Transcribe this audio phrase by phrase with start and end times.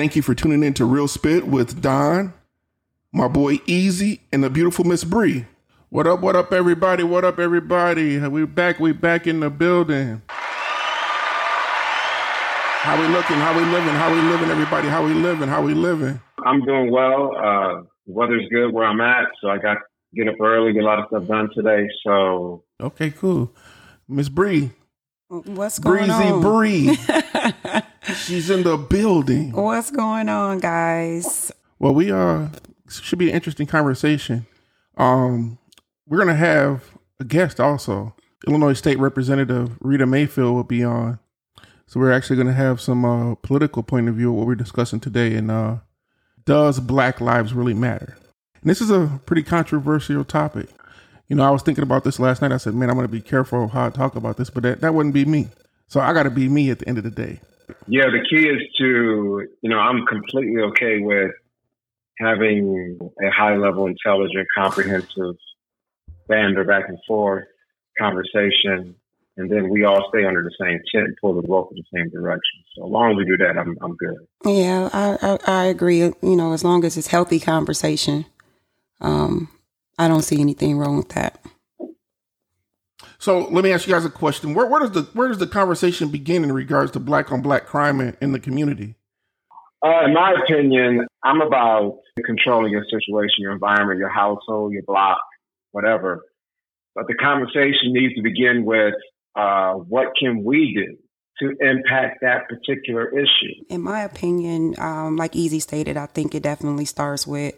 [0.00, 2.32] Thank you for tuning in to Real Spit with Don,
[3.12, 5.44] my boy Easy, and the beautiful Miss Bree.
[5.90, 7.04] What up, what up, everybody?
[7.04, 8.16] What up, everybody?
[8.18, 10.22] We back, we back in the building.
[12.78, 13.36] How we looking?
[13.36, 13.90] How we living?
[13.90, 14.88] How we living, everybody?
[14.88, 15.50] How we living?
[15.50, 16.18] How we living?
[16.46, 17.36] I'm doing well.
[17.36, 19.80] Uh, the weather's good where I'm at, so I got to
[20.14, 21.86] get up early, get a lot of stuff done today.
[22.06, 23.54] So Okay, cool.
[24.08, 24.70] Miss Bree,
[25.28, 26.40] What's going Breezy on?
[26.40, 26.98] Bree.
[28.16, 29.52] She's in the building.
[29.52, 31.52] What's going on, guys?
[31.78, 32.48] Well, we uh
[32.88, 34.46] should be an interesting conversation.
[34.96, 35.58] Um,
[36.06, 36.84] we're gonna have
[37.20, 38.14] a guest also.
[38.46, 41.18] Illinois State Representative Rita Mayfield will be on.
[41.86, 45.00] So we're actually gonna have some uh, political point of view of what we're discussing
[45.00, 45.34] today.
[45.34, 45.76] And uh,
[46.44, 48.16] does Black lives really matter?
[48.60, 50.68] And this is a pretty controversial topic.
[51.28, 52.52] You know, I was thinking about this last night.
[52.52, 54.94] I said, man, I'm gonna be careful how I talk about this, but that, that
[54.94, 55.48] wouldn't be me.
[55.90, 57.40] So I got to be me at the end of the day.
[57.88, 61.32] yeah, the key is to you know I'm completely okay with
[62.18, 65.34] having a high level, intelligent, comprehensive
[66.28, 67.44] banter back and forth
[67.98, 68.94] conversation,
[69.36, 71.98] and then we all stay under the same tent and pull the rope in the
[71.98, 72.62] same direction.
[72.76, 74.16] So as long as we do that, I'm I'm good.
[74.44, 75.98] Yeah, I, I I agree.
[75.98, 78.26] You know, as long as it's healthy conversation,
[79.00, 79.48] um,
[79.98, 81.44] I don't see anything wrong with that.
[83.20, 84.54] So let me ask you guys a question.
[84.54, 87.66] Where, where does the where does the conversation begin in regards to black on black
[87.66, 88.94] crime in, in the community?
[89.84, 95.18] Uh, in my opinion, I'm about controlling your situation, your environment, your household, your block,
[95.72, 96.24] whatever.
[96.94, 98.94] But the conversation needs to begin with
[99.36, 100.96] uh, what can we do
[101.40, 103.64] to impact that particular issue?
[103.68, 107.54] In my opinion, um, like Easy stated, I think it definitely starts with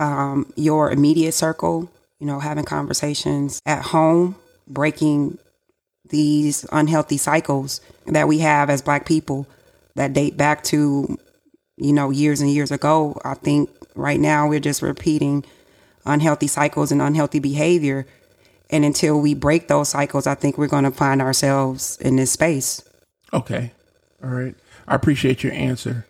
[0.00, 1.88] um, your immediate circle.
[2.18, 4.34] You know, having conversations at home,
[4.68, 5.38] breaking
[6.08, 9.46] these unhealthy cycles that we have as Black people
[9.94, 11.18] that date back to
[11.76, 13.20] you know years and years ago.
[13.24, 15.44] I think right now we're just repeating
[16.04, 18.06] unhealthy cycles and unhealthy behavior.
[18.70, 22.32] And until we break those cycles, I think we're going to find ourselves in this
[22.32, 22.82] space.
[23.32, 23.72] Okay,
[24.22, 24.54] all right.
[24.86, 26.06] I appreciate your answer.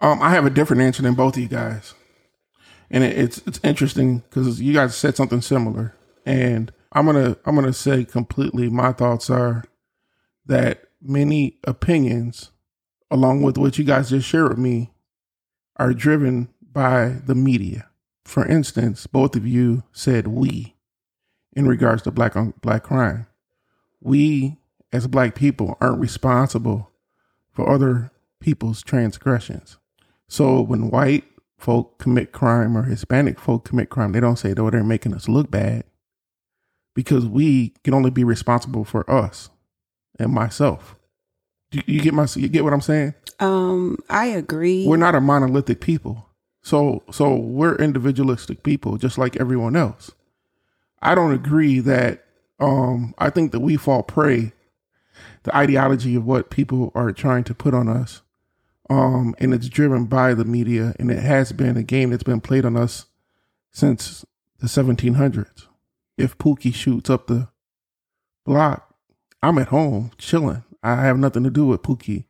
[0.00, 1.94] Um, I have a different answer than both of you guys,
[2.90, 5.94] and it, it's it's interesting because you guys said something similar,
[6.26, 8.68] and I'm gonna I'm gonna say completely.
[8.68, 9.64] My thoughts are
[10.46, 12.52] that many opinions,
[13.10, 14.92] along with what you guys just shared with me,
[15.76, 17.88] are driven by the media.
[18.24, 20.76] For instance, both of you said we
[21.54, 23.26] in regards to black on black crime.
[24.00, 24.58] We
[24.92, 26.90] as black people aren't responsible
[27.52, 28.10] for other
[28.40, 29.78] people's transgressions.
[30.28, 31.24] So when white
[31.58, 35.28] folk commit crime or Hispanic folk commit crime, they don't say, oh, they're making us
[35.28, 35.84] look bad
[36.94, 39.50] because we can only be responsible for us
[40.18, 40.96] and myself.
[41.70, 43.14] Do you get my, you get what I'm saying?
[43.40, 44.86] Um, I agree.
[44.86, 46.28] We're not a monolithic people.
[46.62, 50.12] So, so we're individualistic people, just like everyone else.
[51.00, 52.24] I don't agree that,
[52.60, 54.52] um, I think that we fall prey
[55.42, 58.22] the ideology of what people are trying to put on us.
[58.88, 62.40] Um, and it's driven by the media, and it has been a game that's been
[62.40, 63.06] played on us
[63.70, 64.24] since
[64.58, 65.66] the 1700s.
[66.16, 67.48] If Pookie shoots up the
[68.44, 68.94] block,
[69.42, 70.64] I'm at home chilling.
[70.82, 72.24] I have nothing to do with Pookie.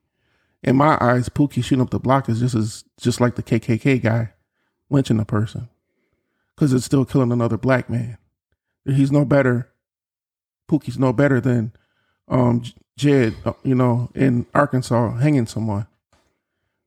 [0.62, 4.00] In my eyes, Pookie shooting up the block is just as just like the KKK
[4.03, 4.32] guy
[4.88, 5.69] lynching a person,
[6.54, 8.19] because it's still killing another black man.
[8.84, 9.72] He's no better.
[10.71, 11.72] Pookie's no better than
[12.28, 12.62] um,
[12.97, 15.87] Jed, uh, you know, in Arkansas hanging someone.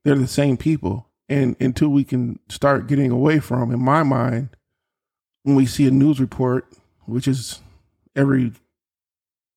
[0.04, 1.08] They're the same people.
[1.28, 4.50] And until we can start getting away from, in my mind,
[5.42, 6.66] when we see a news report,
[7.06, 7.60] which is
[8.14, 8.52] every,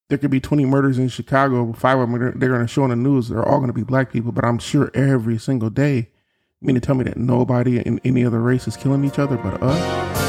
[0.09, 2.89] there could be 20 murders in Chicago, five of them they're, going to show on
[2.89, 3.29] the news.
[3.29, 6.09] They're all going to be black people, but I'm sure every single day,
[6.61, 9.37] you mean to tell me that nobody in any other race is killing each other
[9.37, 10.28] but us?